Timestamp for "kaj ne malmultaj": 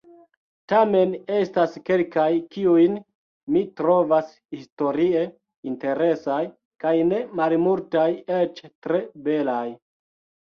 6.85-8.09